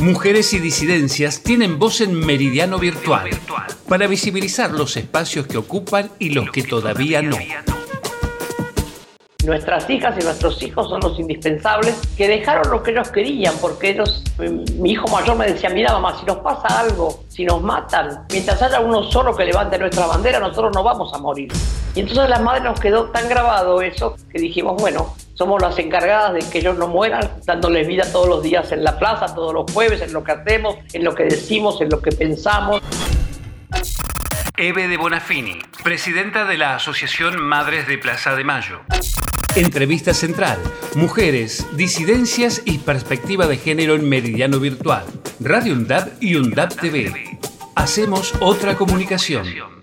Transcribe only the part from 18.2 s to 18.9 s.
mientras haya